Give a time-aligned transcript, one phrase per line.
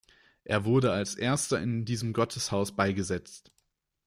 [0.45, 3.51] Er wurde als erster in diesem Gotteshaus beigesetzt.